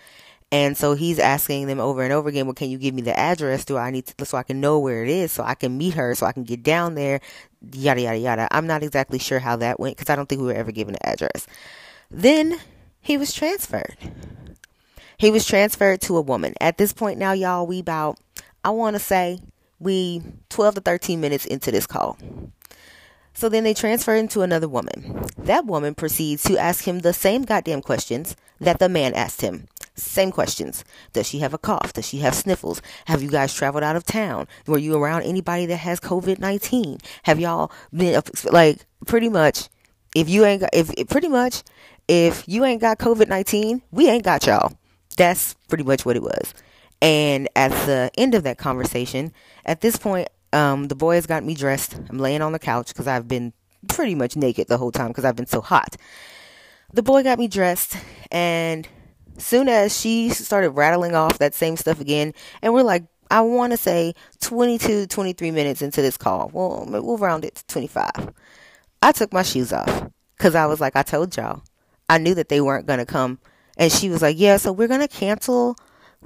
And 0.53 0.77
so 0.77 0.95
he's 0.95 1.19
asking 1.19 1.67
them 1.67 1.81
over 1.81 2.03
and 2.03 2.13
over 2.13 2.29
again, 2.29 2.47
well, 2.47 2.55
can 2.55 2.69
you 2.71 2.77
give 2.77 2.95
me 2.95 3.01
the 3.01 3.19
address? 3.19 3.65
Do 3.65 3.79
I 3.79 3.91
need 3.91 4.07
to, 4.07 4.27
so 4.27 4.37
I 4.37 4.43
can 4.43 4.61
know 4.61 4.79
where 4.79 5.03
it 5.03 5.09
is 5.09 5.33
so 5.33 5.43
I 5.43 5.55
can 5.55 5.79
meet 5.79 5.95
her, 5.95 6.15
so 6.15 6.27
I 6.27 6.33
can 6.33 6.45
get 6.45 6.63
down 6.63 6.95
there, 6.95 7.21
yada, 7.73 8.03
yada, 8.03 8.19
yada. 8.19 8.49
I'm 8.51 8.67
not 8.67 8.83
exactly 8.83 9.19
sure 9.19 9.39
how 9.39 9.57
that 9.57 9.81
went 9.81 9.97
because 9.97 10.11
I 10.11 10.15
don't 10.15 10.29
think 10.29 10.43
we 10.43 10.49
were 10.49 10.55
ever 10.55 10.71
given 10.71 10.95
an 10.95 11.11
address. 11.11 11.47
Then 12.11 12.61
he 13.01 13.17
was 13.17 13.33
transferred. 13.33 13.97
He 15.23 15.31
was 15.31 15.47
transferred 15.47 16.01
to 16.01 16.17
a 16.17 16.21
woman. 16.21 16.55
At 16.61 16.79
this 16.79 16.93
point 16.93 17.17
now, 17.17 17.31
y'all, 17.31 17.65
we 17.65 17.79
about, 17.79 18.19
I 18.65 18.71
want 18.71 18.97
to 18.97 18.99
say, 18.99 19.39
we 19.79 20.21
12 20.49 20.75
to 20.75 20.81
13 20.81 21.21
minutes 21.21 21.47
into 21.47 21.71
this 21.71 21.87
call. 21.87 22.19
So 23.33 23.49
then 23.49 23.63
they 23.63 23.73
transfer 23.73 24.17
him 24.17 24.27
to 24.27 24.43
another 24.43 24.67
woman. 24.67 25.25
That 25.39 25.65
woman 25.65 25.95
proceeds 25.95 26.43
to 26.47 26.59
ask 26.59 26.89
him 26.89 26.99
the 26.99 27.13
same 27.13 27.45
goddamn 27.45 27.83
questions 27.83 28.35
that 28.59 28.81
the 28.81 28.89
man 28.89 29.15
asked 29.15 29.43
him. 29.43 29.69
Same 29.95 30.33
questions. 30.33 30.85
Does 31.13 31.29
she 31.29 31.39
have 31.39 31.55
a 31.55 31.59
cough? 31.59 31.93
Does 31.93 32.09
she 32.09 32.19
have 32.19 32.35
sniffles? 32.35 32.83
Have 33.05 33.23
you 33.23 33.31
guys 33.31 33.55
traveled 33.55 33.85
out 33.85 33.95
of 33.95 34.03
town? 34.03 34.49
Were 34.67 34.77
you 34.77 34.97
around 34.97 35.23
anybody 35.23 35.67
that 35.67 35.77
has 35.77 36.01
COVID 36.01 36.41
19? 36.41 36.99
Have 37.23 37.39
y'all 37.39 37.71
been, 37.95 38.21
like, 38.51 38.87
pretty 39.07 39.29
much, 39.29 39.69
if 40.17 40.29
you 40.29 40.45
ain't 40.45 40.63
got, 40.63 40.71
if, 40.73 40.93
pretty 41.09 41.29
much, 41.29 41.63
if 42.09 42.43
you 42.49 42.65
ain't 42.65 42.81
got 42.81 42.99
COVID 42.99 43.29
19, 43.29 43.83
we 43.93 44.09
ain't 44.09 44.25
got 44.25 44.47
y'all. 44.47 44.73
That's 45.17 45.55
pretty 45.69 45.85
much 45.85 46.05
what 46.05 46.17
it 46.17 46.23
was. 46.23 46.55
And 47.01 47.49
at 47.57 47.71
the 47.87 48.11
end 48.17 48.35
of 48.35 48.45
that 48.45 48.59
conversation, 48.59 49.33
at 49.65 49.81
this 49.81 49.97
point, 49.97 50.29
um, 50.53 50.89
the 50.89 50.95
boy 50.95 51.17
has 51.17 51.27
got 51.27 51.45
me 51.45 51.55
dressed. 51.55 51.97
I'm 52.09 52.19
laying 52.19 52.43
on 52.43 52.53
the 52.53 52.59
couch 52.59 52.89
because 52.89 53.07
I've 53.07 53.27
been 53.27 53.53
pretty 53.89 54.15
much 54.15 54.37
naked 54.37 54.69
the 54.69 54.79
whole 54.79 54.93
time 54.93 55.09
because 55.09 55.25
I've 55.25 55.37
been 55.37 55.47
so 55.47 55.61
hot. 55.61 55.97
The 56.93 57.03
boy 57.03 57.23
got 57.23 57.39
me 57.39 57.49
dressed, 57.49 57.97
and 58.31 58.87
soon 59.39 59.69
as 59.69 59.99
she 59.99 60.29
started 60.29 60.71
rattling 60.71 61.15
off 61.15 61.39
that 61.39 61.55
same 61.55 61.77
stuff 61.77 62.01
again, 62.01 62.35
and 62.61 62.75
we're 62.75 62.83
like, 62.83 63.05
I 63.31 63.41
want 63.41 63.73
to 63.73 63.79
say 63.79 64.15
22, 64.41 65.07
23 65.07 65.51
minutes 65.51 65.81
into 65.81 66.03
this 66.03 66.19
call. 66.19 66.51
Well, 66.53 66.85
we'll 66.87 67.17
round 67.17 67.47
it 67.47 67.55
to 67.55 67.67
25. 67.67 68.31
I 69.01 69.13
took 69.13 69.33
my 69.33 69.43
shoes 69.43 69.73
off 69.73 70.11
because 70.37 70.55
I 70.55 70.67
was 70.67 70.81
like, 70.81 70.97
I 70.97 71.03
told 71.03 71.35
y'all. 71.37 71.63
I 72.11 72.19
knew 72.19 72.35
that 72.35 72.51
they 72.51 72.61
weren't 72.61 72.87
going 72.87 72.99
to 72.99 73.07
come. 73.07 73.39
And 73.83 73.91
she 73.91 74.09
was 74.09 74.23
like, 74.23 74.39
Yeah, 74.39 74.57
so 74.57 74.73
we're 74.73 74.89
to 74.89 75.09
cancel 75.09 75.77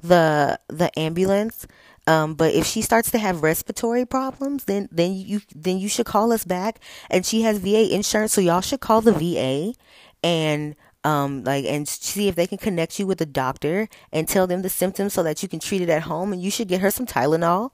the 0.03 0.61
the 0.69 0.97
ambulance 0.99 1.67
um, 2.07 2.35
but 2.35 2.55
if 2.55 2.67
she 2.67 2.83
starts 2.83 3.11
to 3.11 3.19
have 3.19 3.43
respiratory 3.43 4.07
problems, 4.07 4.65
then 4.65 4.89
then 4.93 5.15
you 5.15 5.41
then 5.55 5.79
you 5.79 5.89
should 5.89 6.07
call 6.07 6.33
us 6.33 6.45
back. 6.45 6.79
And 7.11 7.27
she 7.27 7.43
has 7.43 7.59
VA 7.59 7.93
insurance, 7.93 8.33
so 8.33 8.41
y'all 8.41 8.61
should 8.61 8.81
call 8.81 9.01
the 9.01 9.13
VA 9.13 9.75
and 10.23 10.77
um, 11.03 11.43
like 11.43 11.65
and 11.65 11.89
see 11.89 12.29
if 12.29 12.37
they 12.37 12.47
can 12.47 12.59
connect 12.59 12.99
you 13.01 13.07
with 13.07 13.21
a 13.21 13.27
doctor 13.27 13.89
and 14.13 14.29
tell 14.29 14.47
them 14.47 14.63
the 14.63 14.69
symptoms 14.69 15.15
so 15.15 15.23
that 15.25 15.43
you 15.43 15.49
can 15.49 15.59
treat 15.59 15.83
it 15.83 15.89
at 15.89 16.03
home. 16.03 16.33
And 16.33 16.41
you 16.41 16.51
should 16.51 16.69
get 16.69 16.81
her 16.81 16.91
some 16.93 17.07
Tylenol. 17.07 17.71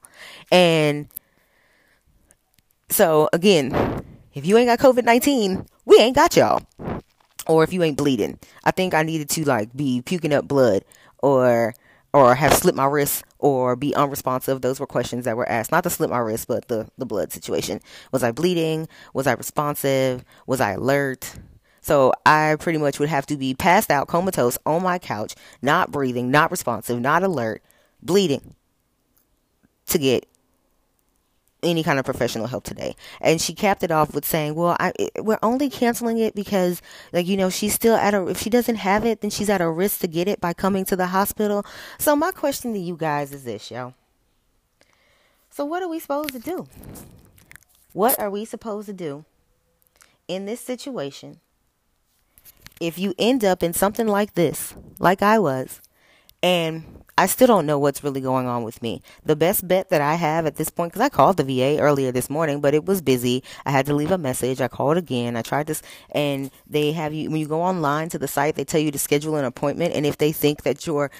And 0.51 1.07
so 2.89 3.29
again, 3.33 4.03
if 4.33 4.47
you 4.47 4.57
ain't 4.57 4.67
got 4.67 4.79
COVID 4.79 5.03
nineteen, 5.03 5.67
we 5.85 5.97
ain't 5.97 6.15
got 6.15 6.35
y'all. 6.35 6.63
Or 7.47 7.63
if 7.63 7.73
you 7.73 7.83
ain't 7.83 7.97
bleeding, 7.97 8.39
I 8.63 8.71
think 8.71 8.93
I 8.93 9.03
needed 9.03 9.29
to 9.31 9.45
like 9.45 9.75
be 9.75 10.01
puking 10.01 10.33
up 10.33 10.47
blood 10.47 10.85
or 11.19 11.73
or 12.13 12.35
have 12.35 12.53
slipped 12.53 12.77
my 12.77 12.85
wrist 12.85 13.25
or 13.39 13.75
be 13.75 13.95
unresponsive. 13.95 14.61
Those 14.61 14.79
were 14.79 14.85
questions 14.85 15.25
that 15.25 15.35
were 15.35 15.49
asked. 15.49 15.71
Not 15.71 15.83
to 15.83 15.89
slip 15.89 16.11
my 16.11 16.19
wrist, 16.19 16.47
but 16.47 16.67
the, 16.67 16.87
the 16.97 17.07
blood 17.07 17.31
situation. 17.33 17.81
Was 18.11 18.23
I 18.23 18.31
bleeding? 18.31 18.87
Was 19.13 19.25
I 19.25 19.33
responsive? 19.33 20.23
Was 20.45 20.61
I 20.61 20.73
alert? 20.73 21.33
So 21.81 22.13
I 22.25 22.55
pretty 22.59 22.77
much 22.77 22.99
would 22.99 23.09
have 23.09 23.25
to 23.25 23.35
be 23.35 23.53
passed 23.55 23.91
out, 23.91 24.07
comatose 24.07 24.57
on 24.65 24.83
my 24.83 24.99
couch, 24.99 25.35
not 25.61 25.91
breathing, 25.91 26.31
not 26.31 26.51
responsive, 26.51 27.01
not 27.01 27.23
alert, 27.23 27.61
bleeding 28.01 28.55
to 29.87 29.97
get 29.97 30.25
any 31.63 31.83
kind 31.83 31.99
of 31.99 32.05
professional 32.05 32.47
help 32.47 32.63
today. 32.63 32.95
And 33.21 33.41
she 33.41 33.53
capped 33.53 33.83
it 33.83 33.91
off 33.91 34.13
with 34.13 34.25
saying, 34.25 34.55
"Well, 34.55 34.75
I, 34.79 34.93
we're 35.17 35.39
only 35.41 35.69
canceling 35.69 36.17
it 36.17 36.35
because, 36.35 36.81
like, 37.11 37.27
you 37.27 37.37
know, 37.37 37.49
she's 37.49 37.73
still 37.73 37.95
at 37.95 38.13
a. 38.13 38.27
If 38.27 38.39
she 38.39 38.49
doesn't 38.49 38.75
have 38.75 39.05
it, 39.05 39.21
then 39.21 39.29
she's 39.29 39.49
at 39.49 39.61
a 39.61 39.69
risk 39.69 40.01
to 40.01 40.07
get 40.07 40.27
it 40.27 40.41
by 40.41 40.53
coming 40.53 40.85
to 40.85 40.95
the 40.95 41.07
hospital." 41.07 41.65
So 41.97 42.15
my 42.15 42.31
question 42.31 42.73
to 42.73 42.79
you 42.79 42.95
guys 42.95 43.33
is 43.33 43.43
this, 43.43 43.71
yo. 43.71 43.93
So 45.49 45.65
what 45.65 45.83
are 45.83 45.87
we 45.87 45.99
supposed 45.99 46.31
to 46.31 46.39
do? 46.39 46.67
What 47.93 48.19
are 48.19 48.29
we 48.29 48.43
supposed 48.43 48.87
to 48.87 48.93
do 48.93 49.23
in 50.27 50.45
this 50.45 50.59
situation? 50.59 51.39
If 52.79 52.97
you 52.97 53.13
end 53.19 53.45
up 53.45 53.61
in 53.61 53.71
something 53.73 54.07
like 54.07 54.33
this, 54.33 54.73
like 54.97 55.21
I 55.21 55.37
was, 55.37 55.79
and 56.41 57.02
I 57.17 57.27
still 57.27 57.45
don't 57.45 57.67
know 57.67 57.77
what's 57.77 58.03
really 58.03 58.21
going 58.21 58.47
on 58.47 58.63
with 58.63 58.81
me. 58.81 59.01
The 59.23 59.35
best 59.35 59.67
bet 59.67 59.89
that 59.89 60.01
I 60.01 60.15
have 60.15 60.47
at 60.47 60.55
this 60.55 60.69
point, 60.69 60.91
because 60.91 61.05
I 61.05 61.09
called 61.09 61.37
the 61.37 61.43
VA 61.43 61.79
earlier 61.79 62.11
this 62.11 62.29
morning, 62.29 62.59
but 62.59 62.73
it 62.73 62.85
was 62.85 63.01
busy. 63.01 63.43
I 63.65 63.71
had 63.71 63.85
to 63.85 63.93
leave 63.93 64.11
a 64.11 64.17
message. 64.17 64.61
I 64.61 64.67
called 64.67 64.97
again. 64.97 65.35
I 65.35 65.43
tried 65.43 65.67
this, 65.67 65.83
and 66.11 66.49
they 66.67 66.91
have 66.93 67.13
you, 67.13 67.29
when 67.29 67.39
you 67.39 67.47
go 67.47 67.61
online 67.61 68.09
to 68.09 68.17
the 68.17 68.27
site, 68.27 68.55
they 68.55 68.65
tell 68.65 68.81
you 68.81 68.89
to 68.91 68.97
schedule 68.97 69.35
an 69.35 69.45
appointment. 69.45 69.93
And 69.93 70.07
if 70.07 70.17
they 70.17 70.31
think 70.31 70.63
that 70.63 70.87
you're, 70.87 71.11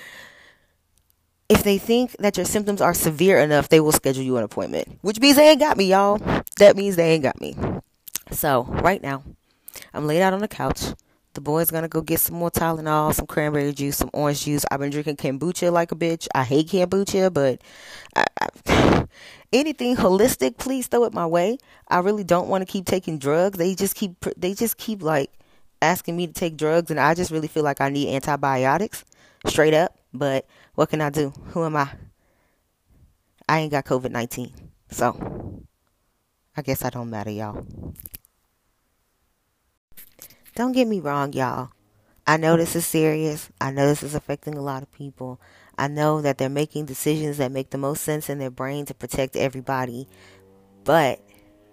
if 1.47 1.62
they 1.62 1.77
think 1.77 2.15
that 2.17 2.38
your 2.38 2.45
symptoms 2.45 2.81
are 2.81 2.95
severe 2.95 3.38
enough, 3.38 3.69
they 3.69 3.79
will 3.79 3.91
schedule 3.91 4.23
you 4.23 4.38
an 4.38 4.43
appointment, 4.43 4.97
which 5.01 5.19
means 5.19 5.35
they 5.35 5.50
ain't 5.50 5.59
got 5.59 5.77
me, 5.77 5.85
y'all. 5.85 6.17
That 6.57 6.75
means 6.75 6.95
they 6.95 7.12
ain't 7.12 7.23
got 7.23 7.39
me. 7.39 7.55
So, 8.31 8.63
right 8.63 9.01
now, 9.03 9.21
I'm 9.93 10.07
laid 10.07 10.23
out 10.23 10.33
on 10.33 10.39
the 10.39 10.47
couch. 10.47 10.93
The 11.34 11.42
boy's 11.42 11.72
gonna 11.72 11.88
go 11.88 12.02
get 12.02 12.20
some 12.20 12.36
more 12.36 12.52
Tylenol, 12.52 13.13
some 13.13 13.25
cranberry 13.25 13.74
juice, 13.74 13.98
some 13.98 14.12
orange 14.13 14.46
juice. 14.46 14.66
I've 14.70 14.80
been 14.80 14.92
drinking 14.92 15.18
kombucha 15.18 15.72
like 15.72 15.92
a 15.92 15.96
bitch. 15.96 16.28
I 16.36 16.44
hate 16.44 16.68
kombucha, 16.68 17.34
but 17.34 17.60
I, 18.16 18.25
I, 18.40 19.08
anything 19.54 19.96
holistic, 19.96 20.58
please 20.58 20.88
throw 20.88 21.06
it 21.06 21.13
my 21.13 21.25
way. 21.25 21.58
I 21.88 22.00
really 22.00 22.24
don't 22.24 22.50
want 22.50 22.62
to 22.62 22.72
keep 22.72 22.86
taking 22.86 23.18
drugs. 23.18 23.58
They 23.58 23.74
just 23.74 23.96
keep 23.96 24.20
they 24.38 24.54
just 24.54 24.78
keep 24.78 25.02
like 25.02 25.32
asking 25.82 26.16
me 26.16 26.28
to 26.28 26.34
take 26.34 26.56
drugs, 26.56 26.92
and 26.92 27.00
I 27.00 27.16
just 27.16 27.32
really 27.32 27.48
feel 27.48 27.63
like 27.63 27.82
I 27.82 27.90
need 27.90 28.13
antibiotics, 28.13 29.04
straight 29.48 29.74
up. 29.74 29.98
But 30.13 30.46
what 30.75 30.90
can 30.90 31.02
I 31.02 31.10
do? 31.10 31.34
Who 31.48 31.66
am 31.66 31.75
I? 31.75 31.90
I 33.50 33.60
ain't 33.60 33.72
got 33.72 33.86
COVID 33.86 34.12
nineteen, 34.12 34.54
so 34.92 35.63
I 36.56 36.62
guess 36.62 36.86
I 36.86 36.92
don't 36.92 37.10
matter, 37.10 37.32
y'all. 37.32 37.66
Don't 40.55 40.74
get 40.74 40.88
me 40.88 41.00
wrong, 41.00 41.33
y'all. 41.33 41.69
I 42.27 42.38
know 42.38 42.57
this 42.57 42.75
is 42.75 42.86
serious. 42.86 43.50
I 43.60 43.72
know 43.72 43.88
this 43.88 44.03
is 44.03 44.13
affecting 44.13 44.55
a 44.55 44.62
lot 44.62 44.83
of 44.83 44.91
people. 44.91 45.41
I 45.79 45.88
know 45.88 46.22
that 46.22 46.38
they're 46.38 46.48
making 46.48 46.86
decisions 46.86 47.38
that 47.38 47.51
make 47.51 47.72
the 47.72 47.79
most 47.79 48.03
sense 48.03 48.29
in 48.29 48.38
their 48.38 48.51
brain 48.51 48.86
to 48.86 48.93
protect 48.93 49.36
everybody. 49.36 50.07
But 50.83 51.22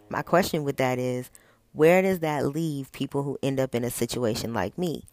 my 0.08 0.22
question 0.22 0.64
with 0.64 0.78
that 0.78 0.98
is 0.98 1.30
where 1.72 2.00
does 2.00 2.20
that 2.20 2.46
leave 2.46 2.90
people 2.92 3.22
who 3.22 3.38
end 3.42 3.60
up 3.60 3.74
in 3.74 3.84
a 3.84 3.90
situation 3.90 4.54
like 4.54 4.78
me? 4.78 5.04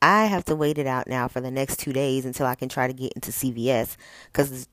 I 0.00 0.26
have 0.26 0.44
to 0.44 0.54
wait 0.54 0.78
it 0.78 0.86
out 0.86 1.08
now 1.08 1.26
for 1.26 1.40
the 1.40 1.50
next 1.50 1.80
two 1.80 1.92
days 1.92 2.24
until 2.24 2.46
I 2.46 2.54
can 2.54 2.68
try 2.68 2.86
to 2.86 2.92
get 2.92 3.12
into 3.14 3.32
CVS 3.32 3.96
because, 4.32 4.68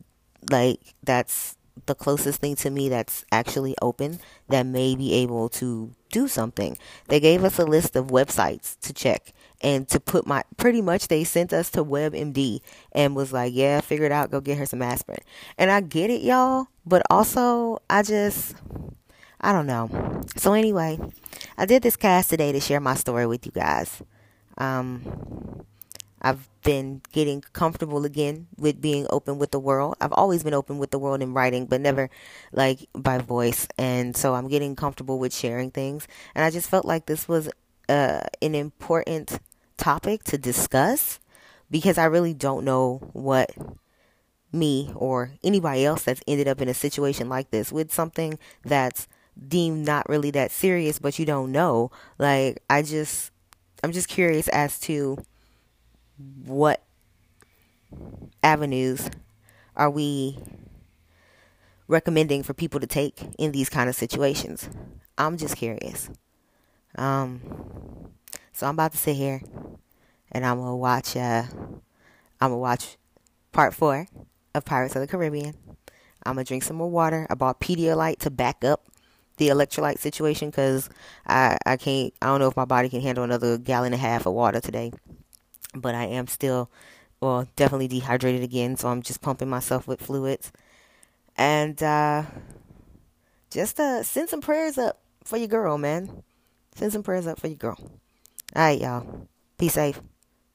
like, 0.51 0.79
that's 1.03 1.54
the 1.86 1.96
closest 1.96 2.41
thing 2.41 2.55
to 2.58 2.70
me 2.70 2.89
that's 2.89 3.25
actually 3.32 3.75
open 3.82 4.20
that 4.50 4.65
may 4.65 4.96
be 4.96 5.13
able 5.13 5.50
to 5.50 5.91
do 6.12 6.27
something. 6.27 6.77
They 7.08 7.20
gave 7.20 7.44
us 7.44 7.60
a 7.60 7.65
list 7.65 7.96
of 7.96 8.08
websites 8.08 8.79
to 8.82 8.94
check 8.94 9.34
and 9.62 9.88
to 9.89 10.00
put 10.00 10.25
my 10.25 10.44
pretty 10.58 10.82
much 10.82 11.08
they 11.08 11.24
sent 11.24 11.53
us 11.53 11.70
to 11.72 11.84
WebMD 11.84 12.62
and 12.91 13.15
was 13.15 13.34
like, 13.34 13.53
"Yeah, 13.53 13.82
figure 13.82 14.05
it 14.05 14.12
out, 14.12 14.32
go 14.32 14.39
get 14.39 14.58
her 14.58 14.65
some 14.65 14.82
aspirin." 14.82 15.20
And 15.58 15.72
I 15.72 15.82
get 15.82 16.10
it, 16.10 16.22
y'all, 16.22 16.67
but 16.86 17.01
also 17.10 17.82
I 17.89 18.03
just 18.03 18.55
I 19.41 19.51
don't 19.51 19.67
know. 19.67 20.24
So 20.38 20.53
anyway, 20.53 21.00
I 21.58 21.65
did 21.65 21.84
this 21.84 21.96
cast 21.96 22.29
today 22.29 22.51
to 22.51 22.60
share 22.60 22.79
my 22.79 22.96
story 22.96 23.27
with 23.27 23.46
you 23.46 23.51
guys. 23.51 24.01
Um 24.58 25.65
I've 26.25 26.50
been 26.63 27.03
getting 27.12 27.41
comfortable 27.53 28.03
again 28.03 28.48
with 28.58 28.82
being 28.82 29.05
open 29.12 29.38
with 29.38 29.51
the 29.51 29.60
world. 29.60 29.96
I've 30.01 30.12
always 30.12 30.44
been 30.44 30.55
open 30.55 30.79
with 30.79 30.89
the 30.89 30.98
world 30.98 31.22
in 31.22 31.36
writing, 31.36 31.67
but 31.67 31.82
never 31.82 32.10
like 32.51 32.89
by 32.94 33.20
voice. 33.20 33.67
And 33.77 34.17
so 34.17 34.34
I'm 34.34 34.48
getting 34.48 34.75
comfortable 34.75 35.20
with 35.20 35.36
sharing 35.36 35.70
things. 35.70 36.08
And 36.34 36.44
I 36.44 36.50
just 36.50 36.67
felt 36.67 36.84
like 36.84 37.05
this 37.05 37.27
was 37.27 37.48
uh, 37.88 38.22
an 38.41 38.55
important 38.55 39.39
topic 39.77 40.24
to 40.24 40.39
discuss 40.39 41.20
because 41.70 42.00
I 42.00 42.05
really 42.05 42.34
don't 42.34 42.65
know 42.65 43.08
what 43.13 43.51
me 44.51 44.91
or 44.96 45.29
anybody 45.44 45.86
else 45.86 46.05
that's 46.05 46.24
ended 46.27 46.48
up 46.48 46.60
in 46.60 46.70
a 46.70 46.74
situation 46.74 47.29
like 47.29 47.51
this 47.51 47.72
with 47.72 47.94
something 47.94 48.39
that's 48.63 49.08
deemed 49.48 49.86
not 49.86 50.10
really 50.10 50.32
that 50.32 50.50
serious, 50.50 50.98
but 50.98 51.20
you 51.20 51.25
don't 51.27 51.51
know. 51.51 51.91
Like, 52.17 52.63
I 52.67 52.82
just, 52.82 53.32
I'm 53.84 53.91
just 53.91 54.08
curious 54.08 54.48
as 54.48 54.79
to 54.82 55.20
what 56.45 56.84
avenues 58.43 59.10
are 59.75 59.89
we 59.89 60.38
recommending 61.88 62.43
for 62.43 62.53
people 62.53 62.79
to 62.79 62.88
take 62.88 63.22
in 63.38 63.51
these 63.51 63.69
kind 63.69 63.89
of 63.89 63.95
situations. 63.95 64.69
I'm 65.17 65.38
just 65.38 65.55
curious. 65.55 66.10
Um, 66.98 67.41
so 68.53 68.67
I'm 68.67 68.75
about 68.75 68.91
to 68.93 68.98
sit 68.98 69.15
here 69.15 69.41
and 70.31 70.45
I'm 70.45 70.57
gonna 70.57 70.75
watch. 70.75 71.15
Uh, 71.15 71.43
I'm 72.41 72.51
gonna 72.51 72.57
watch 72.57 72.98
part 73.51 73.74
four 73.74 74.07
of 74.53 74.65
Pirates 74.65 74.95
of 74.95 75.01
the 75.01 75.07
Caribbean. 75.07 75.55
I'm 76.25 76.36
gonna 76.36 76.43
drink 76.43 76.63
some 76.63 76.77
more 76.77 76.89
water. 76.89 77.27
I 77.29 77.36
bought 77.36 77.60
Pedialyte 77.60 78.19
to 78.19 78.29
back 78.29 78.63
up 78.63 78.86
the 79.38 79.50
electrolyte 79.50 80.00
situation 80.00 80.50
because 80.50 80.89
I 81.27 81.57
I 81.65 81.77
can't. 81.77 82.13
I 82.22 82.27
don't 82.27 82.39
know 82.39 82.48
if 82.48 82.55
my 82.55 82.65
body 82.65 82.89
can 82.89 83.01
handle 83.01 83.24
another 83.24 83.57
gallon 83.57 83.93
and 83.93 83.95
a 83.95 83.98
half 83.98 84.25
of 84.25 84.34
water 84.34 84.60
today. 84.62 84.91
But 85.75 85.96
I 85.96 86.05
am 86.05 86.27
still, 86.27 86.70
well, 87.20 87.48
definitely 87.55 87.88
dehydrated 87.88 88.44
again. 88.44 88.77
So 88.77 88.88
I'm 88.88 89.01
just 89.01 89.22
pumping 89.22 89.50
myself 89.50 89.88
with 89.88 90.01
fluids, 90.01 90.51
and 91.38 91.82
uh, 91.84 92.24
just 93.50 93.79
uh, 93.79 94.03
send 94.03 94.29
some 94.29 94.41
prayers 94.41 94.77
up 94.77 95.00
for 95.24 95.38
your 95.38 95.48
girl, 95.48 95.77
man. 95.77 96.24
Send 96.75 96.94
some 96.94 97.03
prayers 97.03 97.27
up 97.27 97.39
for 97.39 97.48
your 97.48 97.58
girl. 97.58 97.77
All 97.79 98.62
right, 98.62 98.79
y'all. 98.79 99.27
Be 99.58 99.70
safe. 99.70 100.01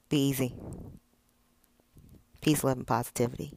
Be 0.09 0.29
easy. 0.29 0.55
Peace, 2.41 2.65
love, 2.65 2.79
and 2.79 2.87
positivity. 2.87 3.53